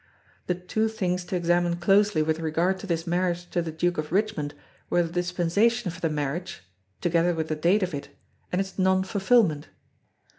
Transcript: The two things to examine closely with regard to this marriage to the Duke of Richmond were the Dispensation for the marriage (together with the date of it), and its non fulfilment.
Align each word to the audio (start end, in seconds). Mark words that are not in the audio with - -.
The 0.47 0.55
two 0.55 0.87
things 0.87 1.23
to 1.25 1.35
examine 1.35 1.75
closely 1.75 2.23
with 2.23 2.39
regard 2.39 2.79
to 2.79 2.87
this 2.87 3.05
marriage 3.05 3.47
to 3.51 3.61
the 3.61 3.71
Duke 3.71 3.99
of 3.99 4.11
Richmond 4.11 4.55
were 4.89 5.03
the 5.03 5.11
Dispensation 5.13 5.91
for 5.91 6.01
the 6.01 6.09
marriage 6.09 6.63
(together 7.01 7.35
with 7.35 7.49
the 7.49 7.55
date 7.55 7.83
of 7.83 7.93
it), 7.93 8.09
and 8.51 8.59
its 8.59 8.79
non 8.79 9.03
fulfilment. 9.03 9.67